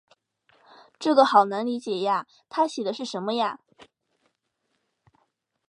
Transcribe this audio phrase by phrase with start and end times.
[0.97, 3.59] 这个好难理解呀，她写的是什么呀？